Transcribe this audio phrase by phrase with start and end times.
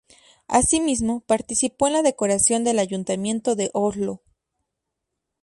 [0.47, 4.23] Asimismo, participó en la decoración del Ayuntamiento de Oslo.